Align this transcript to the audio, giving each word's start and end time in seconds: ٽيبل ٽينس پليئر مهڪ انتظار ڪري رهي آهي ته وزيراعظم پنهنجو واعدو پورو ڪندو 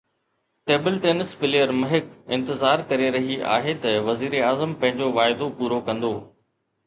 ٽيبل 0.69 0.95
ٽينس 1.01 1.33
پليئر 1.41 1.73
مهڪ 1.81 2.07
انتظار 2.37 2.83
ڪري 2.93 3.11
رهي 3.17 3.37
آهي 3.57 3.75
ته 3.85 4.01
وزيراعظم 4.09 4.73
پنهنجو 4.83 5.11
واعدو 5.19 5.51
پورو 5.61 5.79
ڪندو 5.91 6.11